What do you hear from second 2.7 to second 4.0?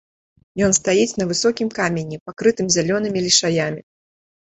зялёнымі лішаямі.